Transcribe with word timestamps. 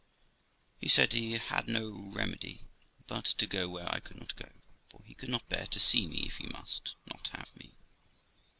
He 0.79 0.87
said 0.89 1.13
he 1.13 1.33
had 1.33 1.67
no 1.67 1.91
remedy 1.91 2.61
but 3.05 3.25
to 3.25 3.45
go 3.45 3.69
where 3.69 3.87
I 3.93 3.99
could 3.99 4.17
not 4.17 4.35
go, 4.35 4.49
for 4.89 5.03
he 5.03 5.13
could 5.13 5.29
not 5.29 5.47
bear 5.47 5.67
to 5.67 5.79
see 5.79 6.07
me 6.07 6.25
if 6.25 6.37
he 6.37 6.47
must 6.47 6.95
not 7.05 7.27
have 7.33 7.55
me. 7.55 7.75